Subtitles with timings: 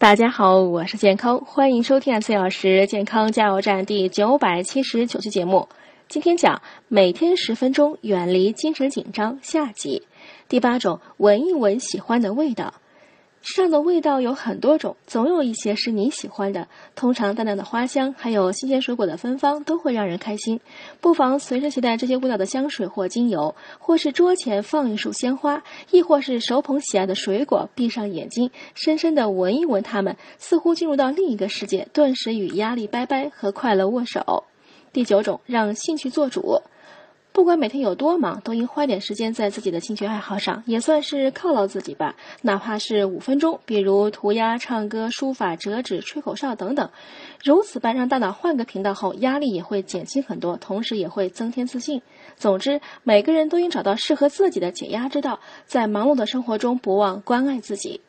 [0.00, 5.68] 大家好，我是健康，欢迎收听二十四小时健康加油站第九百七十九期节目。
[6.06, 10.04] 今天讲每天十分钟远离精神紧张下集，
[10.48, 12.74] 第八种闻一闻喜欢的味道。
[13.40, 16.66] 上的味道有很多种，总有一些是你喜欢的。
[16.94, 20.60] 通常淡淡的花香，还有新鲜水果的芬芳，都会让人开心。
[21.00, 34.44] 不妨随身携带这些味道的香水或精油，或是桌前放一束鲜花，亦或是手捧喜爱的水果，闭上眼睛，深深的闻一闻它们，似乎进入到另一个世界，顿时与压力拜拜，和快乐握手。
[34.92, 36.60] 第九种，让兴趣做主。
[37.38, 42.16] 不管每天有多忙，都应花点时间在自己的兴趣爱好上，也算是犒劳自己吧。
[42.42, 46.90] 哪怕是五分钟，比如涂鸦、唱歌、书法、折纸、吹口哨等等。
[47.44, 52.02] 如此般让大脑换个频道后，压力也会减轻很多，同时也会增添自信。
[52.36, 58.00] 总之，每个人都应找到适合自己的解压之道，在忙碌的生活中不忘关爱自己。